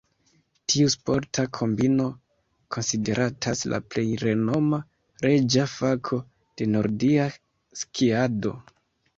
Tiu 0.71 0.87
sporta 0.91 1.43
kombino 1.57 2.07
konsideratas 2.75 3.61
la 3.75 3.81
plej 3.91 4.05
renoma, 4.23 4.81
"reĝa 5.27 5.69
fako" 5.77 6.23
de 6.39 6.73
nordia 6.73 7.29
skiado. 7.85 8.57